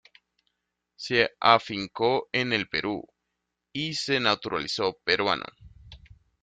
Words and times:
Se 0.95 1.29
afincó 1.39 2.27
en 2.31 2.53
el 2.53 2.67
Perú 2.67 3.07
y 3.71 3.93
se 3.93 4.19
naturalizó 4.19 4.97
peruano. 5.03 5.45